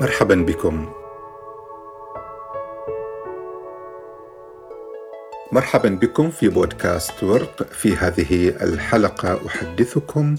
مرحبا 0.00 0.34
بكم. 0.34 0.92
مرحبا 5.52 5.88
بكم 5.88 6.30
في 6.30 6.48
بودكاست 6.48 7.24
ورق. 7.24 7.62
في 7.62 7.96
هذه 7.96 8.48
الحلقة 8.48 9.40
أحدثكم 9.46 10.36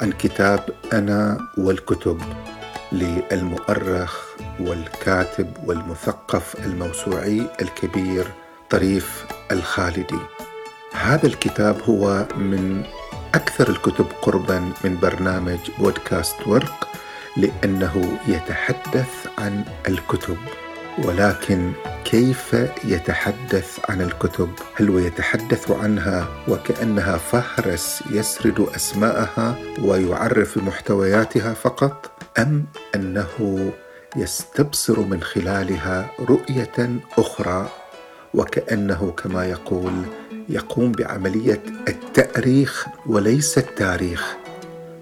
عن 0.00 0.12
كتاب 0.12 0.60
أنا 0.92 1.38
والكتب 1.58 2.20
للمؤرخ 2.92 4.34
والكاتب 4.60 5.52
والمثقف 5.66 6.66
الموسوعي 6.66 7.42
الكبير 7.62 8.26
طريف 8.70 9.26
الخالدي. 9.52 10.20
هذا 10.92 11.26
الكتاب 11.26 11.82
هو 11.82 12.26
من 12.36 12.82
أكثر 13.34 13.68
الكتب 13.68 14.06
قربا 14.22 14.72
من 14.84 14.98
برنامج 15.00 15.58
بودكاست 15.78 16.46
ورق. 16.46 16.89
لأنه 17.36 18.18
يتحدث 18.28 19.26
عن 19.38 19.64
الكتب. 19.88 20.36
ولكن 21.04 21.72
كيف 22.04 22.56
يتحدث 22.84 23.78
عن 23.88 24.00
الكتب؟ 24.00 24.48
هل 24.74 24.88
هو 24.90 24.98
يتحدث 24.98 25.70
عنها 25.70 26.28
وكأنها 26.48 27.16
فهرس 27.16 28.02
يسرد 28.10 28.66
أسماءها 28.76 29.56
ويعرف 29.82 30.58
محتوياتها 30.58 31.54
فقط؟ 31.54 32.10
أم 32.38 32.64
أنه 32.94 33.70
يستبصر 34.16 35.00
من 35.00 35.22
خلالها 35.22 36.10
رؤية 36.20 37.00
أخرى 37.18 37.68
وكأنه 38.34 39.14
كما 39.16 39.44
يقول 39.46 39.92
يقوم 40.48 40.92
بعملية 40.92 41.62
التأريخ 41.88 42.86
وليس 43.06 43.58
التاريخ 43.58 44.36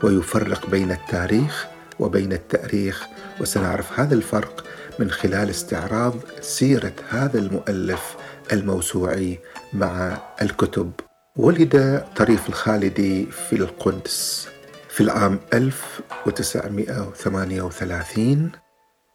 ويفرق 0.02 0.70
بين 0.70 0.90
التاريخ 0.90 1.66
وبين 2.00 2.32
التأريخ 2.32 3.06
وسنعرف 3.40 4.00
هذا 4.00 4.14
الفرق 4.14 4.64
من 4.98 5.10
خلال 5.10 5.50
استعراض 5.50 6.14
سيرة 6.40 6.92
هذا 7.08 7.38
المؤلف 7.38 8.16
الموسوعي 8.52 9.38
مع 9.72 10.18
الكتب. 10.42 10.92
ولد 11.36 12.04
طريف 12.16 12.48
الخالدي 12.48 13.26
في 13.26 13.56
القدس 13.56 14.48
في 14.88 15.00
العام 15.00 15.38
1938 15.54 18.50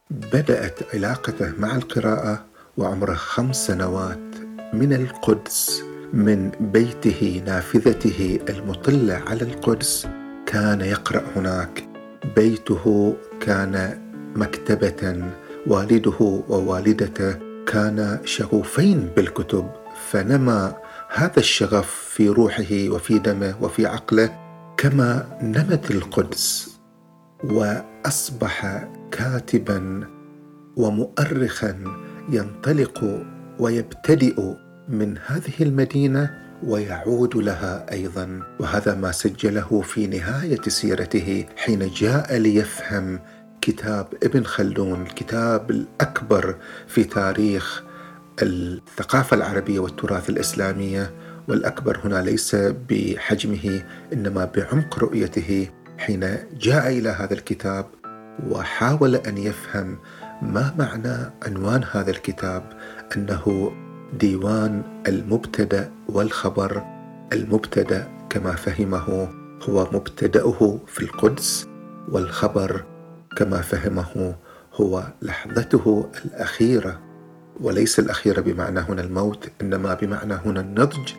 بدأت 0.09 0.79
علاقته 0.93 1.53
مع 1.57 1.75
القراءة 1.75 2.45
وعمره 2.77 3.13
خمس 3.13 3.67
سنوات 3.67 4.19
من 4.73 4.93
القدس 4.93 5.83
من 6.13 6.51
بيته 6.59 7.43
نافذته 7.45 8.39
المطلة 8.49 9.13
على 9.13 9.41
القدس 9.41 10.07
كان 10.45 10.81
يقرأ 10.81 11.23
هناك. 11.35 11.92
بيته 12.35 13.15
كان 13.39 13.99
مكتبة 14.35 15.23
والده 15.67 16.43
ووالدته 16.49 17.35
كانا 17.65 18.21
شغوفين 18.25 19.09
بالكتب 19.15 19.69
فنما 20.09 20.75
هذا 21.09 21.37
الشغف 21.39 21.89
في 21.89 22.29
روحه 22.29 22.89
وفي 22.89 23.19
دمه 23.19 23.55
وفي 23.61 23.85
عقله 23.85 24.29
كما 24.77 25.39
نمت 25.41 25.91
القدس 25.91 26.77
وأصبح 27.43 28.87
كاتبا 29.11 30.07
ومؤرخا 30.75 31.83
ينطلق 32.29 33.25
ويبتدئ 33.59 34.41
من 34.89 35.17
هذه 35.25 35.53
المدينة 35.61 36.29
ويعود 36.67 37.35
لها 37.35 37.85
أيضا. 37.91 38.39
وهذا 38.59 38.95
ما 38.95 39.11
سجله 39.11 39.81
في 39.81 40.07
نهاية 40.07 40.61
سيرته 40.67 41.45
حين 41.57 41.91
جاء 41.95 42.37
ليفهم 42.37 43.19
كتاب 43.61 44.07
ابن 44.23 44.43
خلدون 44.43 45.01
الكتاب 45.01 45.71
الأكبر 45.71 46.55
في 46.87 47.03
تاريخ 47.03 47.83
الثقافة 48.41 49.35
العربية 49.35 49.79
والتراث 49.79 50.29
الإسلامية. 50.29 51.11
والأكبر 51.47 51.99
هنا 52.05 52.21
ليس 52.21 52.55
بحجمه 52.89 53.83
إنما 54.13 54.45
بعمق 54.45 54.99
رؤيته 54.99 55.69
حين 55.97 56.37
جاء 56.59 56.89
إلى 56.89 57.09
هذا 57.09 57.33
الكتاب 57.33 57.85
وحاول 58.49 59.15
أن 59.15 59.37
يفهم 59.37 59.97
ما 60.41 60.73
معنى 60.77 61.31
عنوان 61.45 61.83
هذا 61.91 62.11
الكتاب. 62.11 62.63
أنه 63.15 63.71
ديوان 64.19 64.83
المبتدأ 65.07 65.91
والخبر. 66.09 66.83
المبتدأ 67.33 68.07
كما 68.29 68.55
فهمه 68.55 69.27
هو 69.69 69.87
مبتدأه 69.93 70.79
في 70.87 71.01
القدس 71.01 71.67
والخبر 72.11 72.83
كما 73.37 73.61
فهمه 73.61 74.35
هو 74.73 75.03
لحظته 75.21 76.09
الأخيرة. 76.25 76.99
وليس 77.59 77.99
الأخيرة 77.99 78.41
بمعنى 78.41 78.79
هنا 78.79 79.01
الموت 79.01 79.49
إنما 79.61 79.93
بمعنى 79.93 80.33
هنا 80.33 80.61
النضج. 80.61 81.09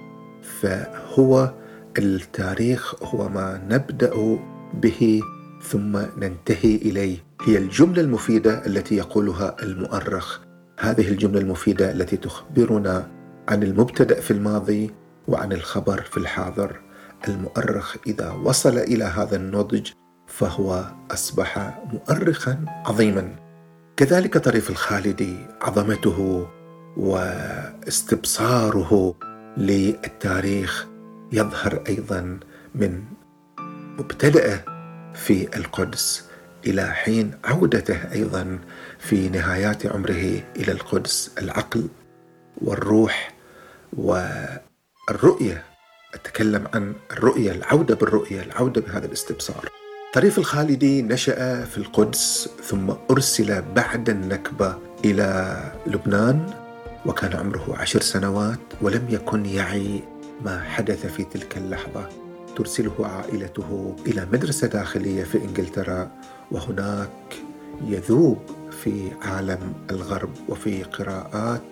فهو 0.60 1.52
التاريخ 1.98 3.04
هو 3.04 3.28
ما 3.28 3.62
نبدأ 3.70 4.38
به 4.74 5.22
ثم 5.62 5.98
ننتهي 6.18 6.76
إليه. 6.76 7.18
هي 7.42 7.58
الجملة 7.58 8.00
المفيدة 8.00 8.66
التي 8.66 8.96
يقولها 8.96 9.56
المؤرخ. 9.62 10.38
هذه 10.80 11.08
الجملة 11.08 11.40
المفيدة 11.40 11.90
التي 11.90 12.16
تخبرنا 12.16 13.10
عن 13.48 13.62
المبتدأ 13.62 14.20
في 14.20 14.30
الماضي 14.30 14.90
وعن 15.28 15.52
الخبر 15.52 16.02
في 16.02 16.16
الحاضر. 16.16 16.80
المؤرخ 17.28 17.96
إذا 18.06 18.30
وصل 18.30 18.78
إلى 18.78 19.04
هذا 19.04 19.36
النضج 19.36 19.90
فهو 20.26 20.84
أصبح 21.10 21.80
مؤرخا 21.92 22.64
عظيما. 22.86 23.36
كذلك 23.96 24.38
طريف 24.38 24.70
الخالدي 24.70 25.36
عظمته 25.62 26.46
واستبصاره 27.86 29.14
للتاريخ 29.56 30.86
يظهر 31.32 31.82
أيضا 31.88 32.38
من 32.74 33.02
مبتدأه 33.98 34.64
في 35.14 35.56
القدس. 35.56 36.28
إلى 36.66 36.92
حين 36.92 37.34
عودته 37.44 38.12
أيضا 38.12 38.58
في 38.98 39.28
نهايات 39.28 39.86
عمره 39.86 40.40
إلى 40.56 40.72
القدس 40.72 41.30
العقل 41.38 41.88
والروح 42.62 43.34
والرؤية. 43.96 45.64
أتكلم 46.14 46.68
عن 46.74 46.94
الرؤية 47.10 47.52
العودة 47.52 47.94
بالرؤية 47.94 48.42
العودة 48.42 48.80
بهذا 48.80 49.06
الاستبصار. 49.06 49.68
طريف 50.14 50.38
الخالدي 50.38 51.02
نشأ 51.02 51.64
في 51.64 51.78
القدس 51.78 52.48
ثم 52.62 52.90
أرسل 53.10 53.62
بعد 53.62 54.10
النكبه 54.10 54.78
إلى 55.04 55.58
لبنان 55.86 56.50
وكان 57.06 57.36
عمره 57.36 57.76
عشر 57.78 58.00
سنوات 58.00 58.60
ولم 58.82 59.06
يكن 59.10 59.46
يعي 59.46 60.02
ما 60.44 60.62
حدث 60.62 61.06
في 61.06 61.24
تلك 61.24 61.56
اللحظة. 61.56 62.23
ترسله 62.56 62.94
عائلته 63.00 63.96
إلى 64.06 64.26
مدرسة 64.32 64.66
داخلية 64.66 65.24
في 65.24 65.44
إنجلترا 65.44 66.10
وهناك 66.50 67.34
يذوب 67.86 68.38
في 68.70 69.10
عالم 69.22 69.72
الغرب 69.90 70.30
وفي 70.48 70.82
قراءات 70.82 71.62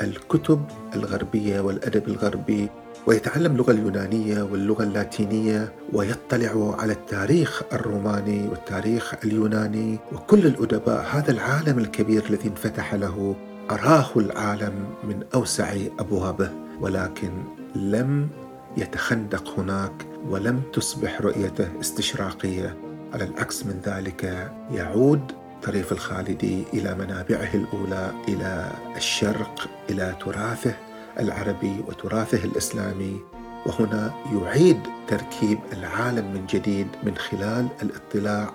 الكتب 0.00 0.64
الغربية 0.94 1.60
والأدب 1.60 2.08
الغربي 2.08 2.68
ويتعلم 3.06 3.52
اللغة 3.52 3.70
اليونانية 3.70 4.42
واللغة 4.42 4.82
اللاتينية 4.82 5.72
ويطلع 5.92 6.76
على 6.78 6.92
التاريخ 6.92 7.62
الروماني 7.72 8.48
والتاريخ 8.48 9.14
اليوناني 9.24 9.98
وكل 10.12 10.46
الأدباء 10.46 11.06
هذا 11.12 11.30
العالم 11.30 11.78
الكبير 11.78 12.24
الذي 12.30 12.48
انفتح 12.48 12.94
له 12.94 13.36
أراه 13.70 14.10
العالم 14.16 14.86
من 15.04 15.22
أوسع 15.34 15.76
أبوابه 15.98 16.50
ولكن 16.80 17.30
لم 17.74 18.28
يتخندق 18.76 19.60
هناك 19.60 20.06
ولم 20.28 20.62
تصبح 20.72 21.20
رؤيته 21.20 21.80
استشراقية. 21.80 22.76
على 23.14 23.24
العكس 23.24 23.66
من 23.66 23.80
ذلك 23.84 24.52
يعود 24.70 25.32
طريف 25.62 25.92
الخالدي 25.92 26.64
إلى 26.74 26.94
منابعه 26.94 27.54
الأولى 27.54 28.12
إلى 28.28 28.72
الشرق 28.96 29.68
إلى 29.90 30.16
تراثه 30.20 30.74
العربي 31.20 31.84
وتراثه 31.88 32.44
الإسلامي. 32.44 33.20
وهنا 33.66 34.14
يعيد 34.32 34.80
تركيب 35.08 35.58
العالم 35.72 36.32
من 36.32 36.46
جديد 36.46 36.88
من 37.02 37.16
خلال 37.16 37.68
الاطلاع 37.82 38.50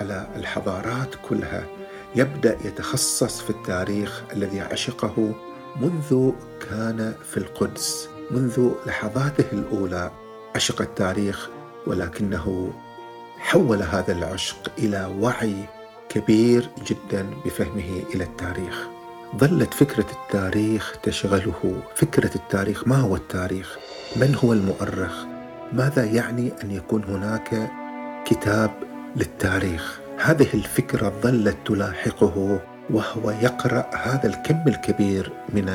على 0.00 0.28
الحضارات 0.36 1.14
كلها. 1.28 1.66
يبدأ 2.16 2.58
يتخصص 2.64 3.40
في 3.40 3.50
التاريخ 3.50 4.22
الذي 4.32 4.60
عشقه 4.60 5.34
منذ 5.80 6.32
كان 6.70 7.14
في 7.30 7.36
القدس. 7.36 8.15
منذ 8.30 8.70
لحظاته 8.86 9.44
الأولى 9.52 10.10
عشق 10.54 10.80
التاريخ 10.82 11.48
ولكنه 11.86 12.72
حول 13.38 13.82
هذا 13.82 14.12
العشق 14.12 14.72
إلى 14.78 15.16
وعي 15.20 15.54
كبير 16.08 16.68
جدا 16.86 17.26
بفهمه 17.44 18.02
إلى 18.14 18.24
التاريخ. 18.24 18.86
ظلت 19.36 19.74
فكرة 19.74 20.06
التاريخ 20.12 20.96
تشغله. 21.02 21.82
فكرة 21.94 22.34
التاريخ 22.34 22.88
ما 22.88 22.96
هو 22.96 23.16
التاريخ؟ 23.16 23.78
من 24.16 24.34
هو 24.34 24.52
المؤرخ؟ 24.52 25.24
ماذا 25.72 26.04
يعني 26.04 26.52
أن 26.64 26.70
يكون 26.70 27.04
هناك 27.04 27.70
كتاب 28.24 28.70
للتاريخ؟ 29.16 30.00
هذه 30.18 30.48
الفكرة 30.54 31.12
ظلت 31.22 31.56
تلاحقه 31.66 32.60
وهو 32.90 33.30
يقرأ 33.30 33.90
هذا 33.94 34.26
الكم 34.26 34.62
الكبير 34.66 35.32
من 35.48 35.68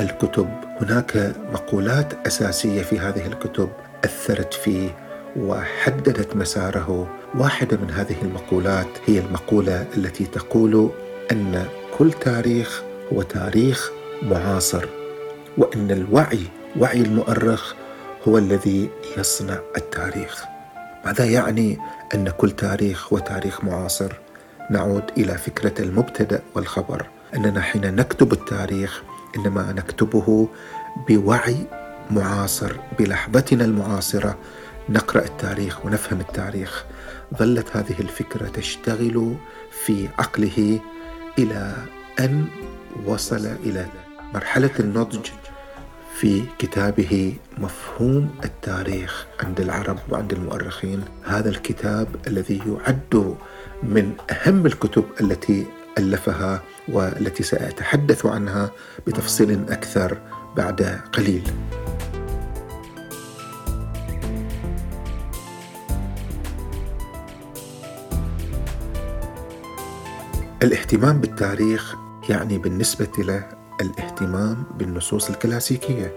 الكتب. 0.00 0.48
هناك 0.80 1.32
مقولات 1.52 2.26
أساسية 2.26 2.82
في 2.82 2.98
هذه 2.98 3.26
الكتب 3.26 3.68
أثرت 4.04 4.54
فيه 4.54 4.90
وحددت 5.36 6.36
مساره. 6.36 7.08
واحدة 7.34 7.76
من 7.76 7.90
هذه 7.90 8.16
المقولات 8.22 8.86
هي 9.06 9.18
المقولة 9.18 9.86
التي 9.96 10.24
تقول 10.24 10.90
أن 11.32 11.66
كل 11.98 12.12
تاريخ 12.12 12.82
هو 13.12 13.22
تاريخ 13.22 13.90
معاصر 14.22 14.84
وأن 15.58 15.90
الوعي 15.90 16.42
وعي 16.80 17.00
المؤرخ 17.00 17.74
هو 18.28 18.38
الذي 18.38 18.90
يصنع 19.18 19.58
التاريخ. 19.76 20.44
ماذا 21.04 21.24
يعني 21.24 21.78
أن 22.14 22.30
كل 22.30 22.50
تاريخ 22.50 23.12
هو 23.12 23.18
تاريخ 23.18 23.64
معاصر؟ 23.64 24.12
نعود 24.70 25.04
إلى 25.18 25.38
فكرة 25.38 25.82
المبتدأ 25.82 26.42
والخبر. 26.54 27.06
أننا 27.34 27.60
حين 27.60 27.94
نكتب 27.96 28.32
التاريخ 28.32 29.02
إنما 29.36 29.72
نكتبه 29.72 30.48
بوعي 31.08 31.56
معاصر 32.10 32.76
بلحظتنا 32.98 33.64
المعاصرة 33.64 34.38
نقرأ 34.88 35.24
التاريخ 35.24 35.86
ونفهم 35.86 36.20
التاريخ. 36.20 36.84
ظلت 37.38 37.76
هذه 37.76 38.00
الفكرة 38.00 38.48
تشتغل 38.48 39.34
في 39.84 40.08
عقله 40.18 40.80
إلى 41.38 41.74
أن 42.20 42.46
وصل 43.06 43.46
إلى 43.46 43.86
مرحلة 44.34 44.70
النضج 44.80 45.28
في 46.14 46.42
كتابه 46.58 47.34
مفهوم 47.58 48.30
التاريخ 48.44 49.26
عند 49.40 49.60
العرب 49.60 49.98
وعند 50.10 50.32
المؤرخين. 50.32 51.04
هذا 51.24 51.48
الكتاب 51.48 52.08
الذي 52.26 52.62
يعد 52.66 53.36
من 53.82 54.12
أهم 54.30 54.66
الكتب 54.66 55.04
التي 55.20 55.66
ألفها 55.98 56.62
والتي 56.88 57.42
سأتحدث 57.42 58.26
عنها 58.26 58.70
بتفصيل 59.06 59.64
أكثر 59.68 60.18
بعد 60.56 61.00
قليل. 61.12 61.50
الاهتمام 70.62 71.20
بالتاريخ 71.20 71.94
يعني 72.28 72.58
بالنسبة 72.58 73.08
له 73.18 73.48
الاهتمام 73.80 74.64
بالنصوص 74.78 75.30
الكلاسيكية 75.30 76.14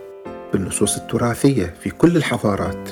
بالنصوص 0.53 0.97
التراثية 0.97 1.75
في 1.83 1.89
كل 1.89 2.17
الحضارات. 2.17 2.89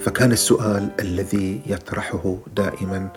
فكان 0.00 0.32
السؤال 0.32 0.90
الذي 1.00 1.62
يطرحه 1.66 2.38
دائما 2.56 3.12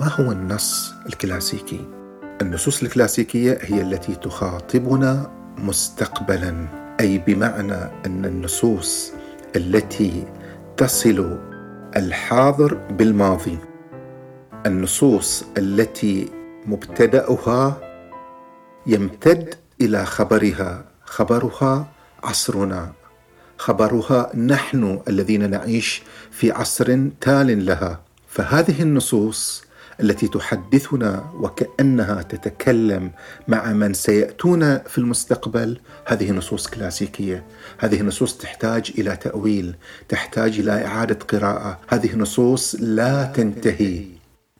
ما 0.00 0.08
هو 0.08 0.32
النص 0.32 0.92
الكلاسيكي؟ 1.06 1.95
النصوص 2.42 2.82
الكلاسيكية 2.82 3.58
هي 3.62 3.82
التي 3.82 4.14
تخاطبنا 4.14 5.30
مستقبلا 5.58 6.66
أي 7.00 7.18
بمعنى 7.18 7.74
أن 8.06 8.24
النصوص 8.24 9.12
التي 9.56 10.26
تصل 10.76 11.38
الحاضر 11.96 12.74
بالماضي 12.74 13.58
النصوص 14.66 15.44
التي 15.58 16.28
مبتدأها 16.66 17.80
يمتد 18.86 19.54
إلى 19.80 20.06
خبرها 20.06 20.84
خبرها 21.04 21.88
عصرنا 22.24 22.92
خبرها 23.58 24.36
نحن 24.36 25.00
الذين 25.08 25.50
نعيش 25.50 26.02
في 26.30 26.52
عصر 26.52 26.98
تال 27.20 27.66
لها. 27.66 28.00
فهذه 28.28 28.82
النصوص 28.82 29.65
التي 30.00 30.28
تحدثنا 30.28 31.30
وكأنها 31.34 32.22
تتكلم 32.22 33.10
مع 33.48 33.72
من 33.72 33.94
سيأتون 33.94 34.78
في 34.78 34.98
المستقبل. 34.98 35.80
هذه 36.06 36.32
نصوص 36.32 36.66
كلاسيكية. 36.66 37.44
هذه 37.78 38.02
نصوص 38.02 38.38
تحتاج 38.38 38.92
إلى 38.98 39.16
تأويل 39.16 39.76
تحتاج 40.08 40.58
إلى 40.58 40.86
إعادة 40.86 41.18
قراءة. 41.32 41.80
هذه 41.88 42.16
نصوص 42.16 42.76
لا 42.80 43.24
تنتهي 43.24 44.04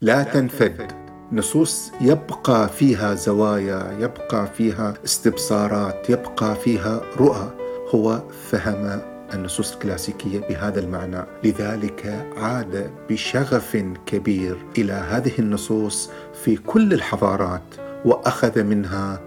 لا 0.01 0.23
تنفد. 0.23 0.91
نصوص 1.31 1.91
يبقى 2.01 2.69
فيها 2.69 3.15
زوايا 3.15 3.97
يبقى 3.99 4.47
فيها 4.57 4.93
استبصارات 5.05 6.09
يبقى 6.09 6.55
فيها 6.55 7.01
رؤى. 7.17 7.51
هو 7.95 8.23
فهم 8.51 9.16
النصوص 9.33 9.73
الكلاسيكية 9.73 10.39
بهذا 10.39 10.79
المعنى. 10.79 11.23
لذلك 11.43 12.27
عاد 12.37 12.89
بشغف 13.09 13.77
كبير 14.05 14.57
إلى 14.77 14.93
هذه 14.93 15.31
النصوص 15.39 16.09
في 16.43 16.57
كل 16.57 16.93
الحضارات 16.93 17.61
وأخذ 18.05 18.63
منها 18.63 19.19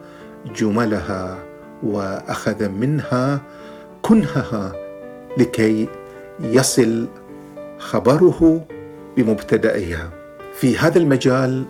جملها 0.57 1.39
وأخذ 1.83 2.69
منها 2.69 3.41
كنهها 4.03 4.73
لكي 5.39 5.89
يصل 6.41 7.09
خبره 7.79 8.67
بمبتدئها. 9.17 10.11
في 10.55 10.79
هذا 10.79 10.99
المجال 10.99 11.65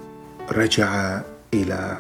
رجع 0.53 1.21
إلى 1.55 1.99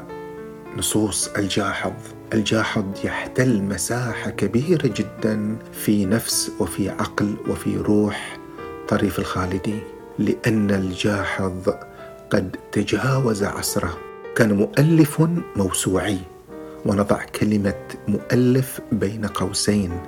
نصوص 0.76 1.28
الجاحظ. 1.28 1.92
الجاحظ 2.34 2.84
يحتل 3.04 3.62
مساحة 3.62 4.30
كبيرة 4.30 4.86
جدا 4.86 5.56
في 5.72 6.06
نفس 6.06 6.52
وفي 6.60 6.90
عقل 6.90 7.34
وفي 7.48 7.76
روح 7.76 8.38
طريف 8.88 9.18
الخالدي 9.18 9.78
لأن 10.18 10.70
الجاحظ 10.70 11.68
قد 12.30 12.56
تجاوز 12.72 13.44
عصره. 13.44 13.98
كان 14.36 14.52
مؤلف 14.52 15.22
موسوعي 15.56 16.18
ونضع 16.86 17.24
كلمة 17.24 17.82
مؤلف 18.08 18.80
بين 18.92 19.26
قوسين 19.26 20.00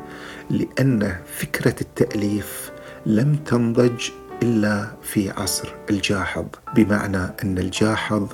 لأن 0.51 1.17
فكرة 1.39 1.75
التأليف 1.81 2.71
لم 3.07 3.35
تنضج 3.35 4.09
إلا 4.43 4.87
في 5.03 5.31
عصر 5.31 5.69
الجاحظ 5.91 6.45
بمعنى 6.75 7.35
أن 7.45 7.59
الجاحظ 7.59 8.27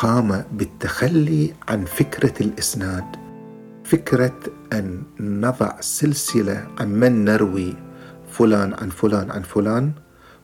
قام 0.00 0.44
بالتخلي 0.52 1.54
عن 1.68 1.84
فكرة 1.84 2.34
الإسناد 2.40 3.04
فكرة 3.84 4.38
أن 4.72 5.02
نضع 5.20 5.80
سلسلة 5.80 6.66
عن 6.78 6.88
من 6.88 7.24
نروي 7.24 7.74
فلان 8.30 8.74
عن 8.74 8.88
فلان 8.88 9.30
عن 9.30 9.42
فلان 9.42 9.92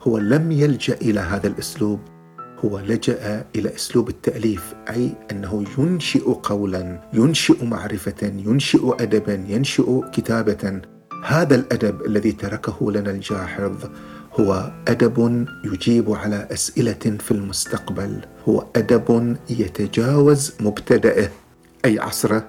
هو 0.03 0.19
لم 0.19 0.53
يلجأ 0.53 0.95
إلى 0.95 1.21
هذا 1.21 1.47
الأسلوب 1.47 2.01
هو 2.65 2.79
لجأ 2.79 3.45
إلى 3.57 3.75
أسلوب 3.75 4.09
التأليف 4.09 4.75
أي 4.91 5.13
أنه 5.31 5.65
ينشئ 5.79 6.33
قولا 6.33 7.01
ينشئ 7.13 7.65
معرفة 7.65 8.33
ينشئ 8.47 9.03
ادبا 9.03 9.45
ينشئ 9.49 10.01
كتابة. 10.13 10.81
هذا 11.25 11.55
الأدب 11.55 12.07
الذي 12.07 12.33
تركه 12.33 12.93
لنا 12.93 13.11
الجاحظ 13.11 13.73
هو 14.41 14.73
أدب 14.89 15.47
يجيب 15.65 16.11
على 16.11 16.49
أسئلة 16.53 17.19
في 17.21 17.31
المستقبل. 17.31 18.21
هو 18.49 18.67
أدب 18.77 19.37
يتجاوز 19.51 20.55
مبتدئه 20.61 21.29
أي 21.85 21.99
عصره 21.99 22.45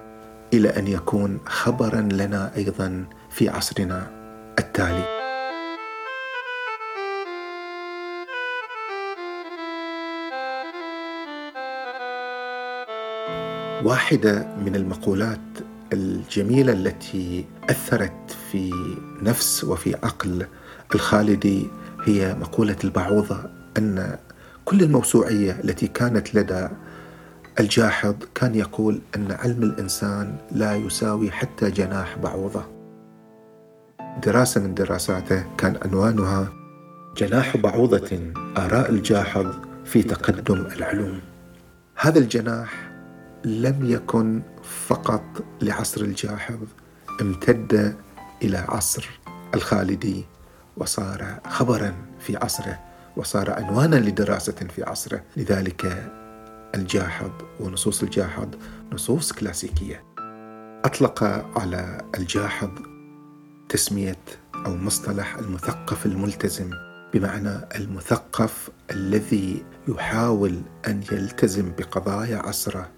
إلى 0.54 0.68
أن 0.68 0.86
يكون 0.86 1.38
خبرا 1.46 2.00
لنا 2.00 2.56
أيضا 2.56 3.04
في 3.30 3.48
عصرنا 3.48 4.10
التالي. 4.58 5.18
واحدة 13.84 14.46
من 14.64 14.76
المقولات 14.76 15.38
الجميلة 15.92 16.72
التي 16.72 17.44
أثرت 17.70 18.36
في 18.52 18.70
نفس 19.22 19.64
وفي 19.64 19.94
عقل 20.02 20.46
الخالدي 20.94 21.66
هي 22.04 22.34
مقولة 22.34 22.76
البعوضة 22.84 23.50
أن 23.78 24.18
كل 24.64 24.82
الموسوعية 24.82 25.60
التي 25.64 25.86
كانت 25.86 26.34
لدى 26.34 26.68
الجاحظ 27.60 28.14
كان 28.34 28.54
يقول 28.54 29.00
أن 29.16 29.32
علم 29.32 29.62
الإنسان 29.62 30.36
لا 30.52 30.76
يساوي 30.76 31.30
حتى 31.30 31.70
جناح 31.70 32.18
بعوضة. 32.18 32.64
دراسة 34.24 34.60
من 34.60 34.74
دراساته 34.74 35.44
كان 35.58 35.78
عنوانها 35.84 36.48
جناح 37.16 37.56
بعوضة 37.56 38.18
آراء 38.56 38.90
الجاحظ 38.90 39.54
في 39.84 40.02
تقدم 40.02 40.66
العلوم. 40.76 41.20
هذا 41.94 42.18
الجناح 42.18 42.90
لم 43.44 43.90
يكن 43.90 44.42
فقط 44.86 45.24
لعصر 45.62 46.00
الجاحظ 46.00 46.58
امتد 47.20 47.96
إلى 48.42 48.58
عصر 48.58 49.20
الخالدي. 49.54 50.24
وصار 50.80 51.40
خبرا 51.48 51.94
في 52.18 52.36
عصره 52.36 52.78
وصار 53.16 53.50
عنوانا 53.50 53.96
لدراسة 53.96 54.52
في 54.52 54.82
عصره. 54.82 55.22
لذلك 55.36 56.12
الجاحظ 56.74 57.30
ونصوص 57.60 58.02
الجاحظ 58.02 58.48
نصوص 58.92 59.32
كلاسيكية. 59.32 60.04
أطلق 60.84 61.24
على 61.58 62.10
الجاحظ 62.18 62.70
تسمية 63.68 64.18
أو 64.66 64.76
مصطلح 64.76 65.34
المثقف 65.34 66.06
الملتزم 66.06 66.70
بمعنى 67.14 67.68
المثقف 67.76 68.70
الذي 68.90 69.64
يحاول 69.88 70.62
أن 70.86 71.02
يلتزم 71.12 71.72
بقضايا 71.78 72.36
عصره 72.36 72.88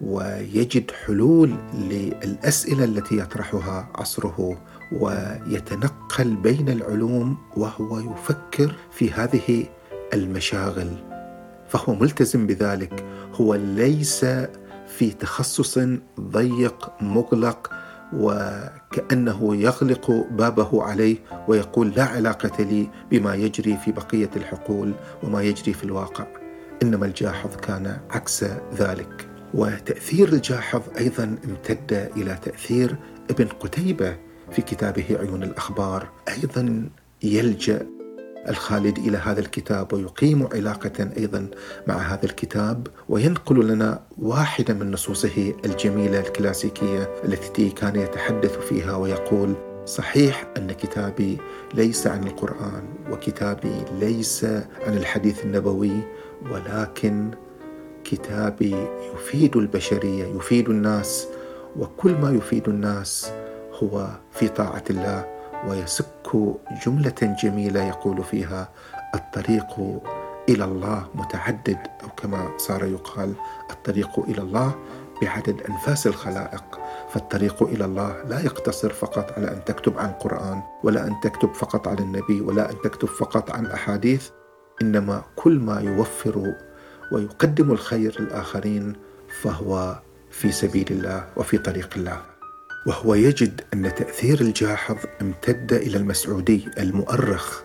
ويجد 0.00 0.90
حلول 0.90 1.56
للأسئلة 1.74 2.84
التي 2.84 3.18
يطرحها 3.18 3.88
عصره. 3.94 4.62
ويتنقل 4.92 6.36
بين 6.36 6.68
العلوم 6.68 7.36
وهو 7.56 7.98
يفكر 7.98 8.74
في 8.92 9.10
هذه 9.10 9.66
المشاغل. 10.14 10.88
فهو 11.68 11.94
ملتزم 11.94 12.46
بذلك. 12.46 13.04
هو 13.34 13.54
ليس 13.54 14.26
في 14.98 15.10
تخصص 15.20 15.78
ضيق 16.20 16.92
مغلق 17.00 17.70
وكأنه 18.12 19.56
يغلق 19.56 20.10
بابه 20.30 20.82
عليه 20.82 21.16
ويقول 21.48 21.90
لا 21.96 22.04
علاقة 22.04 22.62
لي 22.62 22.88
بما 23.10 23.34
يجري 23.34 23.76
في 23.84 23.92
بقية 23.92 24.30
الحقول 24.36 24.92
وما 25.22 25.42
يجري 25.42 25.72
في 25.72 25.84
الواقع. 25.84 26.26
إنما 26.82 27.06
الجاحظ 27.06 27.56
كان 27.56 27.98
عكس 28.10 28.44
ذلك. 28.78 29.28
وتأثير 29.54 30.28
الجاحظ 30.28 30.82
أيضا 30.98 31.36
امتد 31.44 32.10
إلى 32.16 32.38
تأثير 32.42 32.96
ابن 33.30 33.46
قتيبة 33.46 34.16
في 34.52 34.62
كتابه 34.62 35.04
عيون 35.10 35.42
الأخبار. 35.42 36.08
أيضا 36.28 36.88
يلجأ 37.22 37.86
الخالد 38.48 38.98
إلى 38.98 39.16
هذا 39.18 39.40
الكتاب 39.40 39.92
ويقيم 39.92 40.48
علاقة 40.54 41.10
أيضا 41.16 41.48
مع 41.86 41.94
هذا 41.94 42.24
الكتاب 42.24 42.86
وينقل 43.08 43.68
لنا 43.68 44.00
واحدة 44.18 44.74
من 44.74 44.90
نصوصه 44.90 45.54
الجميلة 45.64 46.20
الكلاسيكية 46.20 47.10
التي 47.24 47.70
كان 47.70 47.96
يتحدث 47.96 48.58
فيها 48.58 48.96
ويقول 48.96 49.54
صحيح 49.86 50.46
أن 50.56 50.72
كتابي 50.72 51.38
ليس 51.74 52.06
عن 52.06 52.24
القرآن 52.24 52.82
وكتابي 53.10 53.82
ليس 54.00 54.44
عن 54.86 54.96
الحديث 54.96 55.44
النبوي 55.44 56.00
ولكن 56.50 57.30
كتابي 58.04 58.76
يفيد 59.14 59.56
البشرية 59.56 60.24
يفيد 60.24 60.68
الناس 60.68 61.28
وكل 61.78 62.12
ما 62.12 62.30
يفيد 62.30 62.68
الناس 62.68 63.30
هو 63.84 64.08
في 64.32 64.48
طاعة 64.48 64.84
الله 64.90 65.24
ويسك 65.68 66.36
جملة 66.86 67.36
جميلة 67.42 67.82
يقول 67.82 68.24
فيها 68.24 68.68
الطريق 69.14 70.00
إلى 70.48 70.64
الله 70.64 71.06
متعدد 71.14 71.78
أو 72.02 72.08
كما 72.08 72.58
صار 72.58 72.84
يقال 72.84 73.34
الطريق 73.70 74.18
إلى 74.18 74.38
الله 74.42 74.74
بعدد 75.22 75.62
أنفاس 75.70 76.06
الخلائق. 76.06 76.64
فالطريق 77.10 77.62
إلى 77.62 77.84
الله 77.84 78.22
لا 78.28 78.40
يقتصر 78.40 78.90
فقط 78.90 79.32
على 79.36 79.48
أن 79.52 79.64
تكتب 79.64 79.98
عن 79.98 80.12
قرآن 80.12 80.62
ولا 80.84 81.06
أن 81.06 81.20
تكتب 81.22 81.54
فقط 81.54 81.88
عن 81.88 81.98
النبي 81.98 82.40
ولا 82.40 82.70
أن 82.70 82.76
تكتب 82.84 83.08
فقط 83.08 83.50
عن 83.50 83.66
أحاديث 83.66 84.30
إنما 84.82 85.22
كل 85.36 85.58
ما 85.58 85.80
يوفر 85.80 86.54
ويقدم 87.12 87.70
الخير 87.72 88.20
للآخرين 88.20 88.92
فهو 89.42 89.98
في 90.30 90.52
سبيل 90.52 90.86
الله 90.90 91.24
وفي 91.36 91.58
طريق 91.58 91.90
الله. 91.96 92.33
وهو 92.86 93.14
يجد 93.14 93.60
أن 93.74 93.94
تأثير 93.94 94.40
الجاحظ 94.40 94.96
امتد 95.22 95.72
إلى 95.72 95.96
المسعودي 95.96 96.68
المؤرخ 96.78 97.62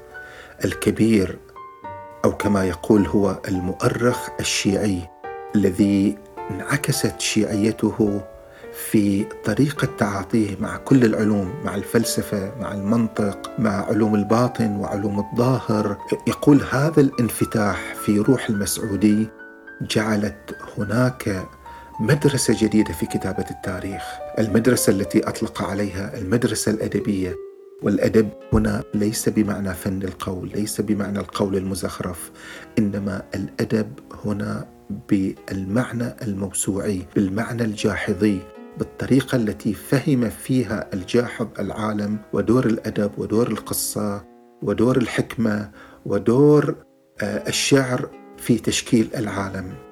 الكبير 0.66 1.38
أو 2.26 2.38
كما 2.38 2.66
يقول 2.66 3.08
هو 3.08 3.42
المؤرخ 3.48 4.30
الشيعي 4.40 5.02
الذي 5.56 6.18
انعكست 6.52 7.20
شيعيته 7.20 8.22
في 8.74 9.26
طريقة 9.46 9.88
تعاطيه 9.98 10.58
مع 10.60 10.78
كل 10.78 11.06
العلوم 11.06 11.54
مع 11.66 11.76
الفلسفة 11.76 12.52
مع 12.60 12.72
المنطق 12.72 13.52
مع 13.60 13.86
علوم 13.86 14.16
الباطن 14.16 14.76
وعلوم 14.76 15.20
الظاهر. 15.20 15.98
يقول 16.28 16.62
هذا 16.72 17.02
الانفتاح 17.02 17.96
في 17.96 18.20
روح 18.20 18.50
المسعودي 18.50 19.28
جعلت 19.82 20.56
هناك 20.78 21.48
مدرسة 22.00 22.56
جديدة 22.60 22.94
في 22.94 23.06
كتابة 23.06 23.46
التاريخ. 23.52 24.04
المدرسة 24.40 24.92
التي 24.94 25.20
أطلق 25.20 25.62
عليها 25.62 26.18
المدرسة 26.18 26.72
الأدبية. 26.72 27.36
والأدب 27.82 28.30
هنا 28.54 28.84
ليس 28.94 29.30
بمعنى 29.30 29.74
فن 29.74 30.04
القول 30.04 30.50
ليس 30.56 30.82
بمعنى 30.82 31.20
القول 31.20 31.56
المزخرف 31.56 32.32
إنما 32.80 33.22
الأدب 33.36 33.92
هنا 34.26 34.68
بالمعنى 35.10 36.16
الموسوعي 36.22 37.02
بالمعنى 37.16 37.64
الجاحظي 37.64 38.40
بالطريقة 38.78 39.36
التي 39.36 39.74
فهم 39.74 40.30
فيها 40.30 40.90
الجاحظ 40.94 41.48
العالم 41.60 42.18
ودور 42.34 42.66
الأدب 42.66 43.12
ودور 43.18 43.48
القصة 43.48 44.26
ودور 44.62 44.98
الحكمة 44.98 45.72
ودور 46.06 46.76
آه، 47.22 47.48
الشعر 47.50 48.10
في 48.38 48.58
تشكيل 48.58 49.10
العالم. 49.16 49.89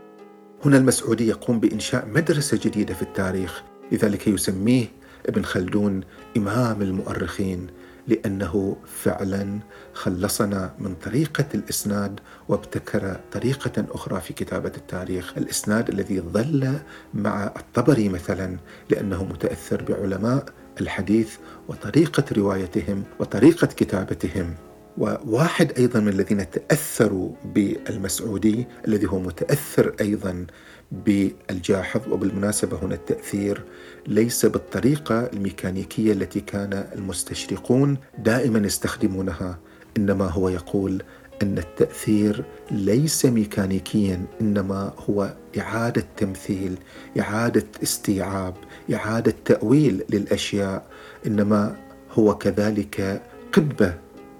هنا 0.66 0.78
المسعودي 0.78 1.28
يقوم 1.28 1.60
بإنشاء 1.60 2.08
مدرسة 2.08 2.60
جديدة 2.64 2.94
في 2.94 3.02
التاريخ 3.02 3.64
لذلك 3.92 4.28
يسميه 4.28 4.86
ابن 5.26 5.44
خلدون 5.44 6.02
إمام 6.38 6.82
المؤرخين 6.82 7.68
لأنه 8.08 8.78
فعلا 8.86 9.60
خلصنا 9.94 10.74
من 10.80 10.96
طريقة 10.96 11.46
الإسناد 11.56 12.20
وابتكر 12.50 13.20
طريقة 13.32 13.86
أخرى 13.92 14.22
في 14.22 14.34
كتابة 14.34 14.72
التاريخ. 14.78 15.34
الإسناد 15.38 15.90
الذي 15.90 16.20
ظل 16.20 16.74
مع 17.14 17.54
الطبري 17.58 18.10
مثلا 18.10 18.58
لأنه 18.90 19.24
متأثر 19.24 19.84
بعلماء 19.84 20.46
الحديث 20.82 21.36
وطريقة 21.68 22.24
روايتهم 22.38 23.04
وطريقة 23.20 23.68
كتابتهم. 23.68 24.56
وواحد 24.98 25.72
أيضا 25.78 26.00
من 26.00 26.08
الذين 26.08 26.50
تأثروا 26.50 27.30
بالمسعودي 27.46 28.68
الذي 28.88 29.08
هو 29.08 29.20
متأثر 29.20 29.96
أيضا 30.02 30.46
بالجاحظ 30.92 32.02
وبالمناسبة 32.12 32.78
هنا 32.78 32.96
التأثير 32.96 33.64
ليس 34.08 34.46
بالطريقة 34.46 35.30
الميكانيكية 35.34 36.12
التي 36.12 36.40
كان 36.40 36.88
المستشرقون 36.96 37.98
دائما 38.18 38.60
يستخدمونها 38.68 39.60
إنما 39.98 40.26
هو 40.26 40.50
يقول 40.50 41.04
أن 41.44 41.58
التأثير 41.58 42.44
ليس 42.72 43.26
ميكانيكيا 43.26 44.26
إنما 44.42 44.94
هو 45.10 45.34
إعادة 45.58 46.04
تمثيل 46.18 46.78
إعادة 47.20 47.66
استيعاب 47.84 48.54
إعادة 48.94 49.34
تأويل 49.46 50.04
للأشياء 50.10 50.86
إنما 51.28 51.76
هو 52.12 52.38
كذلك 52.38 53.22
قبه 53.54 53.94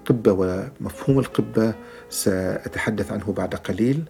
قبة 0.08 0.32
ومفهوم 0.32 1.18
القبة 1.18 1.74
سأتحدث 2.10 3.12
عنه 3.12 3.32
بعد 3.32 3.54
قليل 3.54 4.04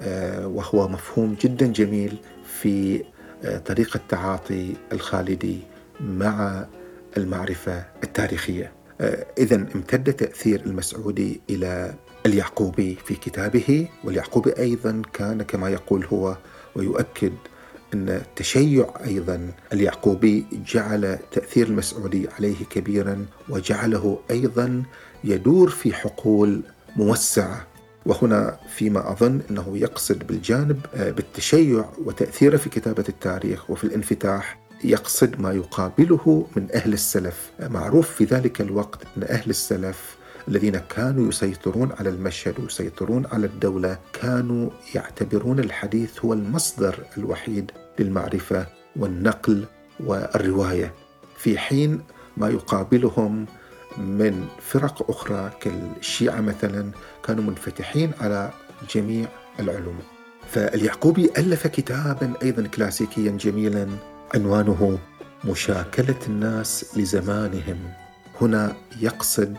آه، 0.00 0.46
وهو 0.46 0.88
مفهوم 0.88 1.36
جدا 1.40 1.66
جميل 1.66 2.16
في 2.60 3.04
آه، 3.44 3.58
طريقة 3.58 4.00
تعاطي 4.08 4.74
الخالدي 4.92 5.58
مع 6.00 6.66
المعرفة 7.16 7.84
التاريخية. 8.04 8.72
آه، 9.00 9.26
إذا 9.38 9.56
امتد 9.56 10.12
تأثير 10.12 10.60
المسعودي 10.66 11.40
إلى 11.50 11.94
اليعقوبي 12.26 12.98
في 13.04 13.14
كتابه 13.14 13.88
واليعقوبي 14.04 14.58
أيضا 14.58 15.02
كان 15.12 15.42
كما 15.42 15.68
يقول 15.70 16.04
هو 16.04 16.36
ويؤكد 16.76 17.32
أن 17.94 18.08
التشيع 18.08 18.94
أيضا 19.04 19.52
اليعقوبي 19.72 20.46
جعل 20.66 21.18
تأثير 21.32 21.66
المسعودي 21.66 22.28
عليه 22.38 22.64
كبيرا 22.70 23.26
وجعله 23.48 24.18
أيضا 24.30 24.82
يدور 25.24 25.70
في 25.70 25.94
حقول 25.94 26.62
موسعة. 26.96 27.66
وهنا 28.06 28.58
فيما 28.76 29.12
أظن 29.12 29.40
أنه 29.50 29.78
يقصد 29.78 30.26
بالجانب 30.26 30.86
آه، 30.94 31.10
بالتشيع 31.10 31.84
وتأثيره 32.04 32.56
في 32.56 32.68
كتابة 32.68 33.04
التاريخ 33.08 33.70
وفي 33.70 33.84
الانفتاح 33.84 34.60
يقصد 34.84 35.40
ما 35.40 35.52
يقابله 35.52 36.46
من 36.56 36.68
أهل 36.74 36.92
السلف. 36.92 37.50
معروف 37.60 38.10
في 38.10 38.24
ذلك 38.24 38.60
الوقت 38.60 39.02
أن 39.16 39.22
أهل 39.22 39.50
السلف 39.50 40.16
الذين 40.48 40.76
كانوا 40.78 41.28
يسيطرون 41.28 41.92
على 41.92 42.08
المشهد 42.08 42.60
ويسيطرون 42.60 43.26
على 43.32 43.46
الدولة 43.46 43.98
كانوا 44.12 44.70
يعتبرون 44.94 45.58
الحديث 45.58 46.24
هو 46.24 46.32
المصدر 46.32 47.04
الوحيد 47.18 47.70
للمعرفة 47.98 48.66
والنقل 48.96 49.64
والرواية. 50.00 50.94
في 51.36 51.58
حين 51.58 52.00
ما 52.36 52.48
يقابلهم 52.48 53.46
من 54.00 54.46
فرق 54.60 55.10
أخرى 55.10 55.50
كالشيعة 55.60 56.40
مثلا 56.40 56.90
كانوا 57.24 57.44
منفتحين 57.44 58.12
على 58.20 58.50
جميع 58.94 59.28
العلوم. 59.60 59.98
فاليعقوبي 60.50 61.30
ألف 61.38 61.66
كتابا 61.66 62.32
أيضا 62.42 62.66
كلاسيكيا 62.66 63.30
جميلا 63.30 63.88
عنوانه 64.34 64.98
مشاكلة 65.44 66.18
الناس 66.28 66.98
لزمانهم. 66.98 67.78
هنا 68.40 68.76
يقصد 69.00 69.56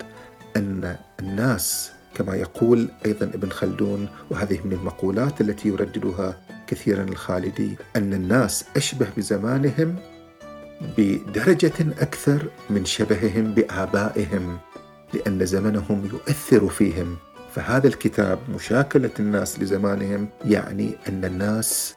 أن 0.58 0.96
الناس 1.20 1.92
كما 2.16 2.36
يقول 2.36 2.90
أيضا 3.06 3.26
ابن 3.26 3.50
خلدون 3.50 4.10
وهذه 4.30 4.60
من 4.66 4.74
المقولات 4.74 5.42
التي 5.42 5.70
يرددها 5.70 6.38
كثيرا 6.68 7.04
الخالدي 7.04 7.78
أن 7.96 8.14
الناس 8.14 8.66
أشبه 8.76 9.08
بزمانهم 9.18 9.96
بدرجة 10.98 11.74
أكثر 12.00 12.48
من 12.70 12.86
شبههم 12.86 13.54
بآبائهم 13.54 14.60
لأن 15.14 15.46
زمنهم 15.46 16.10
يؤثر 16.14 16.68
فيهم. 16.68 17.18
فهذا 17.56 17.88
الكتاب 17.88 18.40
مشاكلة 18.56 19.10
الناس 19.20 19.60
لزمانهم 19.60 20.30
يعني 20.46 20.96
أن 21.10 21.26
الناس 21.26 21.96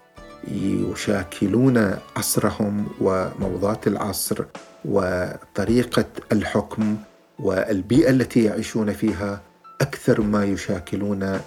يشاكلون 0.48 1.96
عصرهم 2.16 2.86
وموضات 3.00 3.86
العصر 3.86 4.44
وطريقة 4.84 6.04
الحكم 6.32 6.96
والبيئة 7.38 8.10
التي 8.10 8.44
يعيشون 8.44 8.92
فيها 8.92 9.40
أكثر 9.80 10.20
ما 10.20 10.44
يشاكلون 10.44 11.40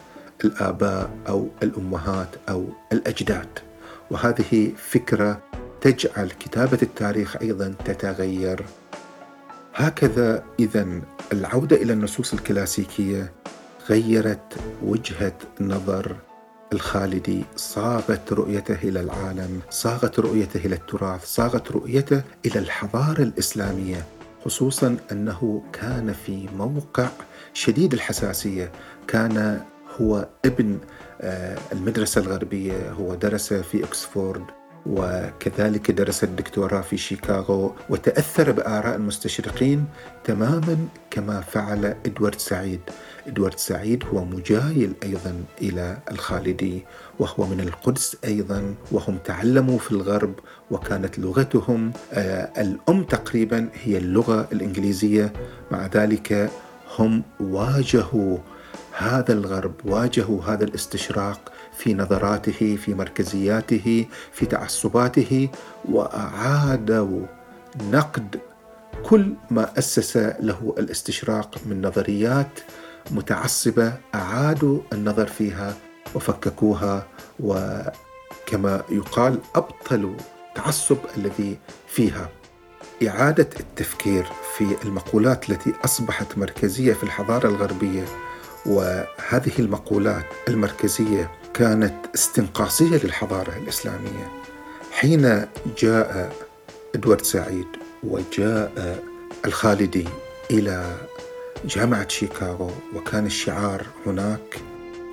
الآباء 0.46 1.10
أو 1.29 1.48
الأمهات 1.63 2.29
أو 2.50 2.65
الأجداد. 2.91 3.48
وهذه 4.12 4.72
فكرة 4.77 5.47
تجعل 5.81 6.29
كتابة 6.29 6.77
التاريخ 6.81 7.38
أيضا 7.41 7.75
تتغير. 7.86 8.65
هكذا 9.75 10.43
إذا 10.60 10.88
العودة 11.34 11.75
إلى 11.75 11.93
النصوص 11.93 12.34
الكلاسيكية 12.34 13.31
غيرت 13.89 14.55
وجهة 14.84 15.38
نظر 15.62 16.15
الخالدي. 16.74 17.43
صاغت 17.55 18.34
رؤيته 18.34 18.77
إلى 18.84 19.01
العالم، 19.01 19.60
صاغت 19.69 20.19
رؤيته 20.19 20.65
إلى 20.65 20.75
التراث، 20.75 21.25
صاغت 21.25 21.72
رؤيته 21.72 22.22
إلى 22.46 22.60
الحضارة 22.60 23.24
الإسلامية، 23.24 24.05
خصوصا 24.46 24.98
أنه 25.12 25.63
كان 25.74 26.13
في 26.13 26.48
موقع 26.57 27.07
شديد 27.53 27.93
الحساسية، 27.93 28.72
كان 29.07 29.62
هو 30.01 30.27
ابن 30.46 30.77
آه، 31.22 31.57
المدرسة 31.72 32.22
الغربية، 32.22 32.91
هو 32.91 33.15
درس 33.15 33.53
في 33.53 33.84
أكسفورد. 33.84 34.43
وكذلك 34.89 35.91
درس 35.91 36.24
الدكتوراه 36.24 36.82
في 36.82 36.98
شيكاغو 36.98 37.75
وتأثر 37.89 38.51
بآراء 38.51 38.96
المستشرقين 38.96 39.86
تماما 40.24 40.77
كما 41.12 41.41
فعل 41.41 41.86
إدوارد 42.06 42.39
سعيد. 42.39 42.79
إدوارد 43.27 43.58
سعيد 43.58 44.03
هو 44.13 44.25
مجايل 44.25 44.94
أيضا 45.03 45.44
إلى 45.62 45.98
الخالدي 46.12 46.86
وهو 47.20 47.46
من 47.48 47.60
القدس 47.60 48.17
أيضا 48.25 48.75
وهم 48.91 49.17
تعلموا 49.25 49.79
في 49.79 49.91
الغرب 49.91 50.34
وكانت 50.72 51.20
لغتهم 51.20 51.91
آه 52.13 52.62
الأم 52.62 53.03
تقريبا 53.03 53.70
هي 53.84 53.98
اللغة 53.98 54.48
الإنجليزية. 54.51 55.34
مع 55.72 55.88
ذلك 55.88 56.50
هم 57.00 57.24
واجهوا 57.39 58.38
هذا 58.98 59.34
الغرب 59.34 59.74
واجهوا 59.86 60.44
هذا 60.44 60.63
الاستشراق 60.63 61.51
في 61.77 61.94
نظراته 61.94 62.75
في 62.75 62.94
مركزياته 62.94 64.06
في 64.32 64.46
تعصباته 64.46 65.50
واعادوا 65.86 67.22
نقد 67.92 68.39
كل 69.04 69.34
ما 69.51 69.77
أسس 69.77 70.18
له 70.18 70.75
الاستشراق 70.80 71.56
من 71.66 71.82
نظريات 71.82 72.60
متعصبة 73.12 73.94
أعادوا 74.16 74.80
النظر 74.94 75.27
فيها 75.27 75.74
وفككوها 76.16 77.08
وكما 77.39 78.82
يقال 78.89 79.39
أبطلوا 79.56 80.16
التعصب 80.50 80.98
الذي 81.18 81.58
فيها. 81.88 82.30
إعادة 83.08 83.50
التفكير 83.60 84.25
في 84.58 84.75
المقولات 84.86 85.50
التي 85.50 85.74
أصبحت 85.86 86.38
مركزية 86.38 86.94
في 86.94 87.04
الحضارة 87.04 87.48
الغربية 87.48 88.06
وهذه 88.67 89.51
المقولات 89.59 90.25
المركزية 90.47 91.31
كانت 91.53 91.93
استنقاصية 92.15 92.97
للحضارة 93.03 93.57
الإسلامية. 93.57 94.31
حين 94.91 95.45
جاء 95.77 96.31
إدوارد 96.95 97.21
سعيد 97.21 97.67
وجاء 98.03 98.71
الخالدي 99.45 100.07
إلى 100.51 100.97
جامعة 101.65 102.07
شيكاغو 102.07 102.71
وكان 102.95 103.25
الشعار 103.25 103.86
هناك 104.05 104.62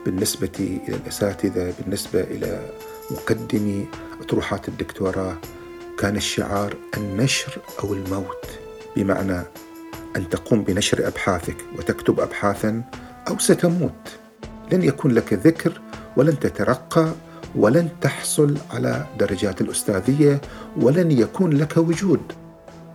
بالنسبة 0.04 0.50
إلى 0.88 0.96
الأساتذة 0.96 1.74
بالنسبة 1.78 2.20
إلى 2.20 2.70
مقدمي 3.10 3.88
أطروحات 4.20 4.68
الدكتوراه 4.68 5.36
كان 5.98 6.16
الشعار 6.16 6.76
النشر 6.96 7.58
أو 7.84 7.94
الموت 7.94 8.46
بمعنى 8.96 9.42
أن 10.16 10.28
تقوم 10.28 10.64
بنشر 10.64 11.06
أبحاثك 11.08 11.56
وتكتب 11.78 12.20
ابحاثا 12.20 12.82
أو 13.28 13.38
ستموت. 13.38 14.18
لن 14.72 14.82
يكون 14.82 15.10
لك 15.10 15.32
ذكر 15.32 15.80
ولن 16.16 16.38
تترقى 16.38 17.12
ولن 17.56 17.88
تحصل 18.00 18.56
على 18.72 19.06
درجات 19.18 19.60
الأستاذية 19.60 20.40
ولن 20.76 21.10
يكون 21.10 21.52
لك 21.52 21.76
وجود. 21.76 22.20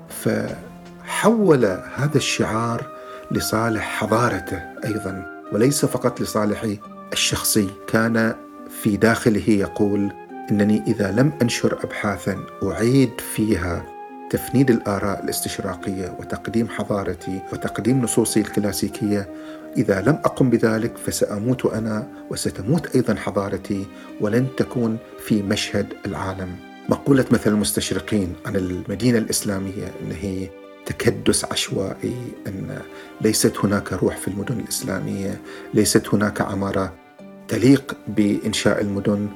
فحول 0.09 1.65
هذا 1.95 2.17
الشعار 2.17 2.87
لصالح 3.31 3.83
حضارته 3.83 4.61
أيضا 4.85 5.43
وليس 5.53 5.85
فقط 5.85 6.21
لصالحه 6.21 6.75
الشخصي. 7.13 7.67
كان 7.87 8.35
في 8.81 8.97
داخله 8.97 9.49
يقول 9.49 10.11
إنني 10.51 10.83
إذا 10.87 11.11
لم 11.11 11.31
أنشر 11.41 11.79
ابحاثا 11.83 12.37
أعيد 12.63 13.11
فيها 13.35 13.98
تفنيد 14.29 14.71
الآراء 14.71 15.23
الاستشراقية 15.23 16.15
وتقديم 16.19 16.67
حضارتي 16.67 17.39
وتقديم 17.53 18.01
نصوصي 18.01 18.39
الكلاسيكية 18.39 19.29
إذا 19.77 20.01
لم 20.01 20.19
أقم 20.25 20.49
بذلك 20.49 20.97
فسأموت 20.97 21.65
أنا 21.65 22.07
وستموت 22.29 22.95
أيضا 22.95 23.15
حضارتي 23.15 23.85
ولن 24.21 24.47
تكون 24.57 24.97
في 25.19 25.41
مشهد 25.43 25.93
العالم. 26.05 26.55
مقولة 26.89 27.25
مثل 27.31 27.51
المستشرقين 27.51 28.33
عن 28.45 28.55
المدينة 28.55 29.17
الإسلامية 29.17 29.85
إن 30.01 30.11
هي 30.21 30.49
تكدس 30.85 31.45
عشوائي 31.45 32.15
إن 32.47 32.77
ليست 33.21 33.57
هناك 33.57 33.93
روح 33.93 34.17
في 34.17 34.27
المدن 34.27 34.59
الإسلامية، 34.59 35.41
ليست 35.73 36.07
هناك 36.13 36.41
عمارة 36.41 36.93
تليق 37.47 37.97
بإنشاء 38.07 38.81
المدن 38.81 39.27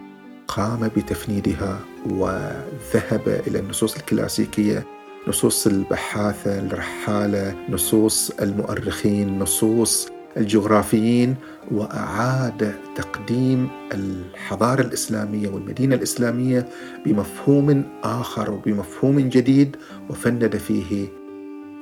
قام 0.58 0.88
بتفنيدها 0.88 1.80
وذهب 2.06 3.42
إلى 3.48 3.60
النصوص 3.60 3.96
الكلاسيكية 3.96 4.86
نصوص 5.28 5.68
البحاثة 5.68 6.60
الرحالة 6.60 7.56
نصوص 7.70 8.30
المؤرخين 8.30 9.40
نصوص 9.40 10.08
الجغرافيين 10.38 11.36
وأعاد 11.72 12.76
تقديم 12.96 13.70
الحضارة 13.94 14.82
الإسلامية 14.82 15.50
والمدينة 15.50 15.96
الإسلامية 15.96 16.70
بمفهوم 17.06 17.84
آخر 18.04 18.52
وبمفهوم 18.52 19.20
جديد 19.20 19.76
وفند 20.10 20.58
فيه 20.58 21.08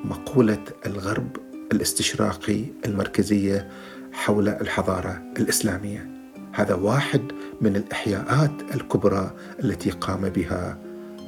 مقولة 0.06 0.64
الغرب 0.86 1.38
الاستشراقي 1.72 2.64
المركزية 2.86 3.70
حول 4.12 4.50
الحضارة 4.50 5.22
الإسلامية. 5.40 6.21
هذا 6.54 6.74
واحد 6.74 7.22
من 7.62 7.76
الإحياءات 7.76 8.52
الكبرى 8.76 9.32
التي 9.64 9.90
قام 9.92 10.30
بها 10.30 10.78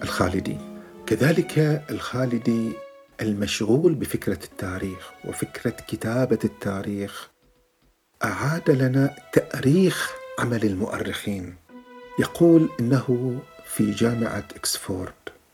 الخالدي. 0.04 0.58
كذلك 1.06 1.84
الخالدي 1.90 2.72
المشغول 3.22 3.96
بفكرة 3.96 4.40
التاريخ 4.44 5.12
وفكرة 5.26 5.76
كتابة 5.88 6.40
التاريخ 6.44 7.30
أعاد 8.24 8.72
لنا 8.72 9.16
تأريخ 9.34 10.12
عمل 10.40 10.64
المؤرخين 10.64 11.56
يقول 12.20 12.70
إنه 12.80 13.40
في 13.66 13.92
جامعة 13.92 14.44
أكسفورد 14.56 15.14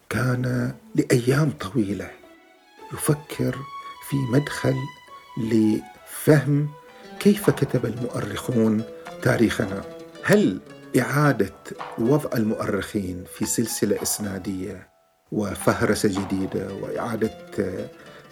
كان 0.10 0.74
لأيام 0.96 1.52
طويلة 1.52 2.12
يفكر 2.94 3.56
في 4.10 4.16
مدخل 4.16 4.76
لفهم 5.38 6.70
كيف 7.20 7.50
كتب 7.50 7.86
المؤرخون 7.86 8.84
تاريخنا 9.22 9.82
هل 10.24 10.60
إعادة 11.00 11.54
وضع 12.00 12.30
المؤرخين 12.38 13.24
في 13.36 13.46
سلسلة 13.46 14.02
إسنادية 14.02 14.90
وفهرسة 15.32 16.10
جديدة 16.10 16.74
وإعادة 16.74 17.32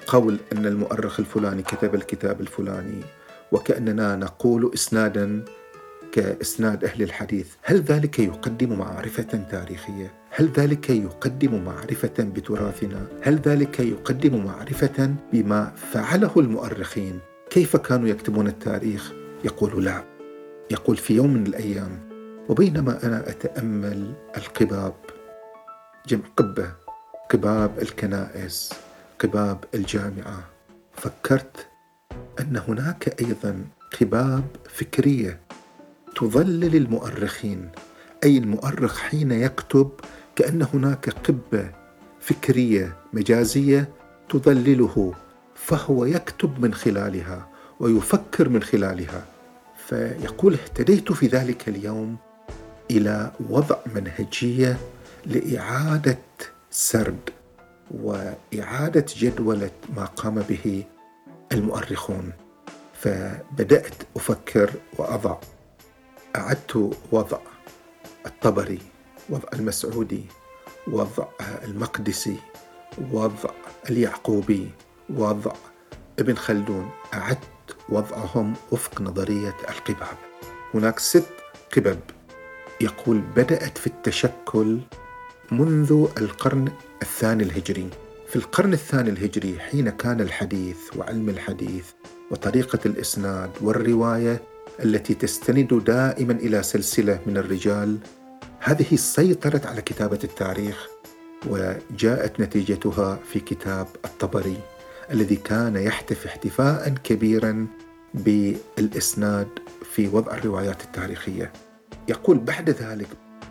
قول 0.07 0.37
أن 0.53 0.65
المؤرخ 0.65 1.19
الفلاني 1.19 1.63
كتب 1.63 1.95
الكتاب 1.95 2.41
الفلاني 2.41 3.01
وكأننا 3.51 4.15
نقول 4.15 4.71
إسنادا 4.73 5.45
كإسناد 6.11 6.83
أهل 6.83 7.01
الحديث 7.01 7.47
هل 7.61 7.81
ذلك 7.81 8.19
يقدم 8.19 8.79
معرفة 8.79 9.47
تاريخية؟ 9.51 10.13
هل 10.29 10.49
ذلك 10.57 10.89
يقدم 10.89 11.63
معرفة 11.63 12.13
بتراثنا؟ 12.19 13.07
هل 13.21 13.35
ذلك 13.35 13.79
يقدم 13.79 14.45
معرفة 14.45 15.15
بما 15.33 15.73
فعله 15.91 16.31
المؤرخين؟ 16.37 17.19
كيف 17.49 17.77
كانوا 17.77 18.07
يكتبون 18.07 18.47
التاريخ؟ 18.47 19.13
يقول 19.43 19.85
لا 19.85 20.16
يقول 20.71 20.97
في 20.97 21.15
يوم 21.15 21.33
من 21.33 21.47
الأيام 21.47 21.99
وبينما 22.49 23.03
أنا 23.03 23.29
أتأمل 23.29 24.13
القباب. 24.37 24.93
جمع 26.07 26.23
قبة 26.37 26.73
قباب 27.29 27.79
الكنائس 27.79 28.73
قباب 29.19 29.65
الجامعة. 29.73 30.43
فكرت 30.93 31.67
أن 32.39 32.61
هناك 32.67 33.21
أيضا 33.21 33.65
قباب 34.01 34.43
فكرية 34.69 35.39
تظلل 36.15 36.75
المؤرخين. 36.75 37.69
أي 38.23 38.37
المؤرخ 38.37 38.99
حين 38.99 39.31
يكتب 39.31 39.91
كأن 40.35 40.67
هناك 40.73 41.09
قبة 41.09 41.71
فكرية 42.19 42.95
مجازية 43.13 43.89
تظلله 44.29 45.13
فهو 45.55 46.05
يكتب 46.05 46.65
من 46.65 46.73
خلالها 46.73 47.49
ويفكر 47.79 48.49
من 48.49 48.63
خلالها. 48.63 49.36
فيقول 49.87 50.53
اهتديت 50.53 51.11
في 51.11 51.27
ذلك 51.27 51.69
اليوم 51.69 52.17
إلى 52.91 53.31
وضع 53.49 53.77
منهجية 53.95 54.77
لإعادة 55.25 56.17
سرد 56.71 57.29
وإعادة 57.91 59.05
جدوله 59.17 59.71
ما 59.95 60.05
قام 60.05 60.35
به 60.35 60.83
المؤرخون. 61.51 62.31
فبدأت 62.93 63.93
أفكر 64.15 64.71
وأضع 64.97 65.37
أعدت 66.35 66.95
وضع 67.11 67.39
الطبري 68.25 68.79
وضع 69.29 69.49
المسعودي 69.53 70.25
وضع 70.87 71.25
المقدسي 71.63 72.37
وضع 73.11 73.49
اليعقوبي 73.89 74.69
وضع 75.09 75.53
ابن 76.19 76.35
خلدون. 76.35 76.89
أعدت 77.13 77.39
وضعهم 77.89 78.53
وفق 78.71 79.01
نظرية 79.01 79.55
القباب. 79.69 80.17
هناك 80.73 80.99
ست 80.99 81.33
قبب 81.77 81.99
يقول 82.81 83.21
بدأت 83.35 83.77
في 83.77 83.87
التشكل 83.87 84.79
منذ 85.51 86.07
القرن 86.17 86.71
الثاني 87.01 87.43
الهجري. 87.43 87.89
في 88.27 88.35
القرن 88.35 88.73
الثاني 88.73 89.09
الهجري 89.09 89.59
حين 89.59 89.89
كان 89.89 90.21
الحديث 90.21 90.77
وعلم 90.97 91.29
الحديث 91.29 91.85
وطريقة 92.31 92.79
الإسناد 92.85 93.49
والرواية 93.61 94.41
التي 94.83 95.13
تستند 95.13 95.83
دائما 95.85 96.33
إلى 96.33 96.63
سلسلة 96.63 97.19
من 97.25 97.37
الرجال 97.37 97.97
هذه 98.59 98.95
سيطرت 98.95 99.65
على 99.65 99.81
كتابة 99.81 100.19
التاريخ 100.23 100.87
وجاءت 101.45 102.39
نتيجتها 102.39 103.19
في 103.31 103.39
كتاب 103.39 103.87
الطبري. 104.05 104.57
الذي 105.11 105.35
كان 105.35 105.75
يحتفي 105.75 106.27
احتفاء 106.27 106.89
كبيرا 107.03 107.67
بالإسناد 108.13 109.47
في 109.91 110.07
وضع 110.07 110.33
الروايات 110.33 110.81
التاريخية. 110.81 111.51
يقول 112.07 112.37
بعد 112.37 112.69
ذلك 112.69 113.07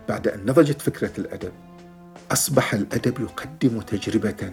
بعد 0.09 0.29
أن 0.29 0.41
نضجت 0.47 0.83
فكرة 0.83 1.11
الأدب 1.19 1.53
أصبح 2.33 2.75
الأدب 2.75 3.21
يقدم 3.21 3.81
تجربة 3.81 4.53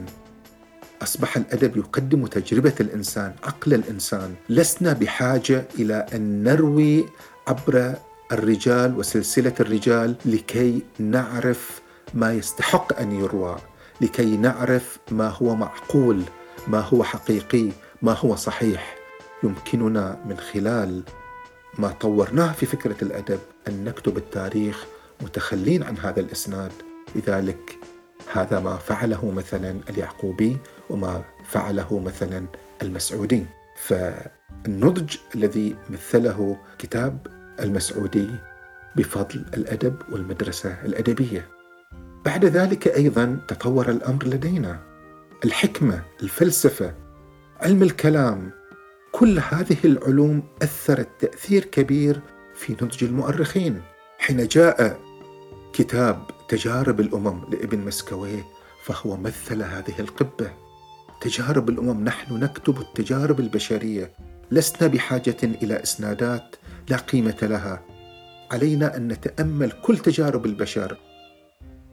أصبح 1.01 1.37
الأدب 1.37 1.77
يقدم 1.77 2.27
تجربة 2.27 2.73
الإنسان، 2.79 3.33
عقل 3.43 3.73
الإنسان، 3.73 4.35
لسنا 4.49 4.93
بحاجة 4.93 5.65
إلى 5.79 6.05
أن 6.13 6.43
نروي 6.43 7.05
عبر 7.47 7.93
الرجال 8.31 8.97
وسلسلة 8.97 9.53
الرجال 9.59 10.15
لكي 10.25 10.81
نعرف 10.99 11.81
ما 12.13 12.33
يستحق 12.33 12.99
أن 12.99 13.11
يروى، 13.11 13.57
لكي 14.01 14.37
نعرف 14.37 14.97
ما 15.11 15.29
هو 15.29 15.55
معقول 15.55 16.23
ما 16.67 16.79
هو 16.79 17.03
حقيقي 17.03 17.69
ما 18.01 18.13
هو 18.13 18.35
صحيح. 18.35 18.95
يمكننا 19.43 20.19
من 20.25 20.37
خلال 20.37 21.03
ما 21.77 21.89
طورناه 21.89 22.51
في 22.51 22.65
فكرة 22.65 22.95
الأدب 23.01 23.39
أن 23.67 23.83
نكتب 23.83 24.17
التاريخ 24.17 24.85
متخلين 25.21 25.83
عن 25.83 25.97
هذا 25.97 26.19
الإسناد. 26.19 26.71
لذلك 27.15 27.77
هذا 28.33 28.59
ما 28.59 28.77
فعله 28.77 29.31
مثلا 29.31 29.79
اليعقوبي 29.89 30.57
وما 30.89 31.23
فعله 31.45 31.99
مثلا 31.99 32.45
المسعودي. 32.81 33.45
فالنضج 33.77 35.15
الذي 35.35 35.75
مثله 35.89 36.57
كتاب 36.79 37.27
المسعودي 37.59 38.29
بفضل 38.95 39.45
الأدب 39.53 39.95
والمدرسة 40.11 40.77
الأدبية. 40.85 41.47
بعد 42.25 42.45
ذلك 42.45 42.87
أيضا 42.87 43.39
تطور 43.47 43.89
الأمر 43.89 44.25
لدينا. 44.25 44.92
الحكمة 45.45 46.03
الفلسفة 46.23 46.95
علم 47.61 47.83
الكلام 47.83 48.51
كل 49.11 49.39
هذه 49.39 49.77
العلوم 49.85 50.43
أثرت 50.61 51.09
تأثير 51.19 51.65
كبير 51.65 52.21
في 52.55 52.73
نضج 52.73 53.03
المؤرخين. 53.03 53.81
حين 54.19 54.47
جاء 54.47 54.99
كتاب 55.73 56.27
تجارب 56.49 56.99
الأمم 56.99 57.49
لابن 57.51 57.79
مسكويه 57.79 58.43
فهو 58.83 59.17
مثل 59.17 59.61
هذه 59.63 59.99
القبة. 59.99 60.53
تجارب 61.21 61.69
الأمم 61.69 62.03
نحن 62.03 62.33
نكتب 62.33 62.81
التجارب 62.81 63.39
البشرية. 63.39 64.13
لسنا 64.51 64.87
بحاجة 64.87 65.37
إلى 65.43 65.83
إسنادات 65.83 66.55
لا 66.89 66.97
قيمة 66.97 67.37
لها. 67.41 67.85
علينا 68.51 68.97
أن 68.97 69.07
نتأمل 69.07 69.71
كل 69.71 69.97
تجارب 69.97 70.45
البشر 70.45 70.97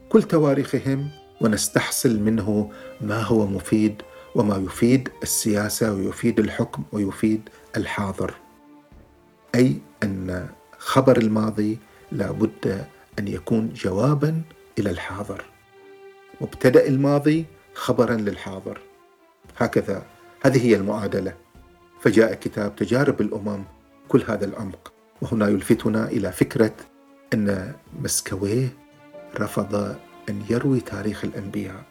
كل 0.09 0.23
تواريخهم 0.23 1.11
ونستحصل 1.41 2.21
منه 2.21 2.71
ما 3.01 3.23
هو 3.23 3.47
مفيد 3.47 4.03
وما 4.35 4.57
يفيد 4.57 5.09
السياسة 5.23 5.93
ويفيد 5.93 6.41
الحكم 6.41 6.83
ويفيد 6.93 7.49
الحاضر. 7.77 8.35
أي 9.55 9.77
أن 10.03 10.49
خبر 10.79 11.17
الماضي 11.19 11.79
لابد 12.13 12.85
أن 13.19 13.29
يكون 13.29 13.73
جوابا 13.73 14.43
إلى 14.79 14.91
الحاضر. 14.91 15.45
مبتدأ 16.41 16.89
الماضي 16.89 17.45
خبرا 17.75 18.15
للحاضر. 18.15 18.81
هكذا. 19.59 20.07
هذه 20.43 20.67
هي 20.67 20.77
المعادلة. 20.77 21.35
فجاء 22.01 22.35
كتاب 22.35 22.77
تجارب 22.77 23.21
الأمم 23.21 23.65
كل 24.09 24.23
هذا 24.29 24.45
العمق. 24.45 24.93
وهنا 25.23 25.49
يلفتنا 25.49 26.09
إلى 26.09 26.33
فكرة 26.33 26.75
أن 27.35 27.73
مسكويه 28.03 28.69
رفض 29.41 29.97
أن 30.31 30.43
يروي 30.51 30.81
تاريخ 30.81 31.25
الأنبياء. 31.25 31.85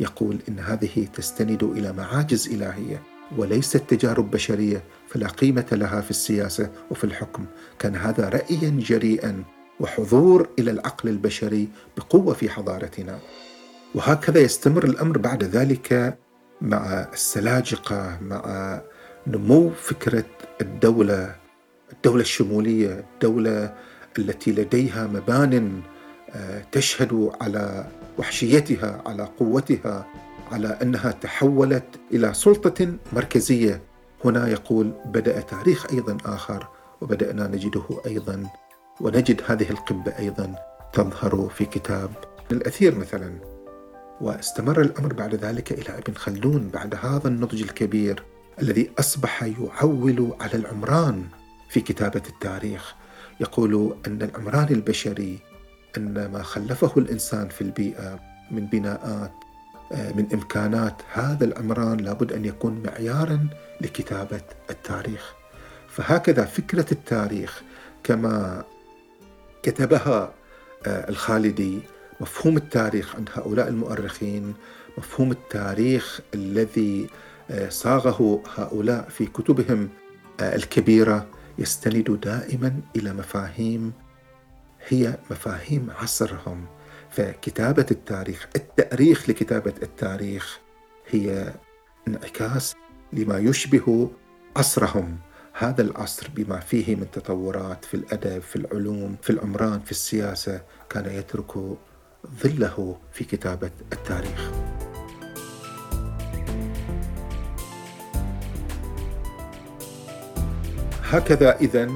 يقول 0.00 0.38
إن 0.48 0.58
هذه 0.58 1.08
تستند 1.14 1.62
إلى 1.62 1.92
معاجز 1.92 2.48
إلهية 2.48 3.02
وليست 3.36 3.76
تجارب 3.76 4.30
بشرية 4.30 4.82
فلا 5.08 5.28
قيمة 5.28 5.66
لها 5.72 6.00
في 6.00 6.10
السياسة 6.10 6.70
وفي 6.90 7.04
الحكم. 7.04 7.46
كان 7.78 7.96
هذا 7.96 8.28
رأيا 8.28 8.70
جريئا 8.70 9.44
وحضور 9.80 10.48
إلى 10.58 10.70
العقل 10.70 11.08
البشري 11.08 11.68
بقوة 11.96 12.34
في 12.34 12.50
حضارتنا. 12.50 13.18
وهكذا 13.94 14.40
يستمر 14.40 14.84
الأمر 14.84 15.18
بعد 15.18 15.44
ذلك 15.44 16.18
مع 16.60 17.08
السلاجقة 17.12 18.18
مع 18.22 18.80
نمو 19.26 19.70
فكرة 19.70 20.24
الدولة 20.60 21.36
الدولة 21.92 22.20
الشمولية 22.20 23.04
الدولة 23.14 23.74
التي 24.18 24.52
لديها 24.52 25.06
مبان 25.06 25.82
تشهد 26.72 27.30
على 27.40 27.86
وحشيتها 28.18 29.02
على 29.06 29.28
قوتها 29.38 30.06
على 30.52 30.68
أنها 30.82 31.10
تحولت 31.10 31.84
إلى 32.12 32.34
سلطة 32.34 32.92
مركزية. 33.12 33.82
هنا 34.24 34.48
يقول 34.48 34.92
بدأ 35.06 35.40
تاريخ 35.40 35.92
أيضا 35.92 36.16
آخر 36.24 36.68
وبدأنا 37.00 37.46
نجده 37.46 37.84
أيضا 38.06 38.46
ونجد 39.00 39.42
هذه 39.46 39.70
القبة 39.70 40.18
أيضا 40.18 40.54
تظهر 40.92 41.48
في 41.48 41.64
كتاب 41.64 42.10
الأثير 42.52 42.98
مثلا. 42.98 43.32
واستمر 44.20 44.80
الأمر 44.80 45.12
بعد 45.12 45.34
ذلك 45.34 45.72
إلى 45.72 45.98
ابن 45.98 46.14
خلدون 46.14 46.68
بعد 46.68 46.94
هذا 46.94 47.28
النضج 47.28 47.62
الكبير 47.62 48.22
الذي 48.62 48.90
أصبح 48.98 49.42
يعول 49.42 50.32
على 50.40 50.54
العمران 50.54 51.24
في 51.70 51.80
كتابة 51.80 52.22
التاريخ. 52.28 52.94
يقول 53.40 53.96
أن 54.06 54.22
العمران 54.22 54.68
البشري 54.70 55.38
ان 55.98 56.30
ما 56.32 56.42
خلفه 56.42 56.92
الإنسان 56.96 57.48
في 57.48 57.60
البيئة 57.60 58.20
من 58.50 58.66
بناءات 58.66 59.32
آه، 59.92 60.12
من 60.12 60.26
إمكانات 60.32 61.02
هذا 61.12 61.44
العمران 61.44 61.96
لابد 61.96 62.32
أن 62.32 62.44
يكون 62.44 62.82
معيارا 62.86 63.48
لكتابة 63.80 64.40
التاريخ. 64.70 65.34
فهكذا 65.88 66.44
فكرة 66.44 66.86
التاريخ 66.92 67.62
كما 68.04 68.64
كتبها 69.62 70.32
آه، 70.86 71.08
الخالدي 71.08 71.80
مفهوم 72.20 72.56
التاريخ 72.56 73.16
عند 73.16 73.28
هؤلاء 73.34 73.68
المؤرخين 73.68 74.54
مفهوم 74.98 75.30
التاريخ 75.30 76.20
الذي 76.34 77.06
آه، 77.50 77.68
صاغه 77.68 78.42
هؤلاء 78.56 79.08
في 79.08 79.26
كتبهم 79.26 79.88
الكبيرة 80.40 81.26
يستند 81.58 82.20
دائما 82.22 82.80
إلى 82.96 83.12
مفاهيم 83.12 83.92
هي 84.88 85.18
مفاهيم 85.30 85.90
عصرهم. 85.90 86.66
فكتابة 87.10 87.86
التاريخ 87.90 88.48
التأريخ 88.56 89.30
لكتابة 89.30 89.74
التاريخ 89.82 90.58
هي 91.06 91.54
انعكاس 92.08 92.74
لما 93.12 93.38
يشبه 93.38 94.10
عصرهم. 94.56 95.18
هذا 95.52 95.82
العصر 95.82 96.28
بما 96.34 96.60
فيه 96.60 96.96
من 96.96 97.10
تطورات 97.10 97.84
في 97.84 97.94
الأدب 97.94 98.42
في 98.42 98.56
العلوم 98.56 99.16
في 99.22 99.30
العمران 99.30 99.80
في 99.80 99.90
السياسة 99.90 100.62
كان 100.90 101.06
يترك 101.06 101.52
ظله 102.42 102.98
في 103.12 103.24
كتابة 103.24 103.70
التاريخ. 103.92 104.50
هكذا 111.02 111.56
اذا 111.56 111.90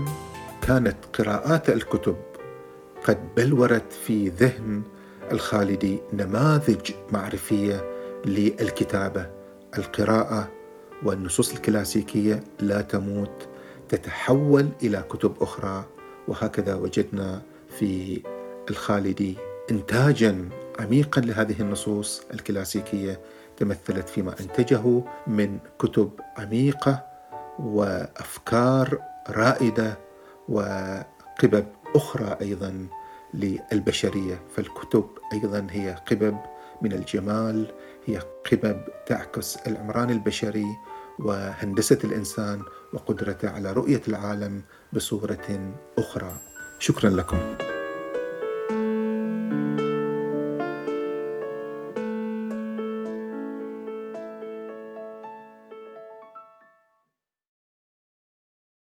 كانت 0.63 0.97
قراءات 1.13 1.71
الكتب 1.71 2.17
قد 3.05 3.35
بلورت 3.37 3.93
في 3.93 4.29
ذهن 4.29 4.83
الخالدي 5.33 6.01
نماذج 6.13 6.91
معرفية 7.13 7.85
للكتابة. 8.25 9.31
القراءة 9.79 10.49
والنصوص 11.05 11.53
الكلاسيكية 11.53 12.45
لا 12.61 12.81
تموت 12.81 13.49
تتحول 13.89 14.69
إلى 14.83 15.05
كتب 15.11 15.35
أخرى. 15.41 15.85
وهكذا 16.29 16.75
وجدنا 16.75 17.43
في 17.79 18.23
الخالدي 18.71 19.37
انتاجا 19.71 20.49
عميقا 20.81 21.21
لهذه 21.21 21.61
النصوص 21.61 22.23
الكلاسيكية 22.35 23.21
تمثلت 23.57 24.09
فيما 24.09 24.35
أنتجه 24.41 25.03
من 25.27 25.59
كتب 25.79 26.11
عميقة 26.39 27.05
وأفكار 27.59 28.99
رائدة 29.31 29.99
وقبب 30.49 31.67
أخرى 31.95 32.37
أيضا 32.41 32.87
للبشرية 33.35 34.43
فالكتب 34.57 35.05
أيضا 35.33 35.67
هي 35.71 35.97
قبب 36.11 36.39
من 36.83 36.93
الجمال 36.93 37.73
هي 38.07 38.23
قبب 38.53 38.83
تعكس 39.07 39.57
العمران 39.57 40.11
البشري 40.11 40.67
وهندسة 41.19 41.99
الإنسان 42.05 42.63
وقدرته 42.93 43.51
على 43.51 43.73
رؤية 43.73 44.03
العالم 44.09 44.63
بصورة 44.93 45.75
أخرى. 45.99 46.33
شكرا 46.79 47.11
لكم. 47.11 47.72